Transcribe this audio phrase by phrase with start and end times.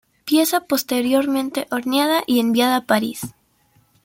[0.25, 3.35] Pieza posteriormente horneada y enviada a París.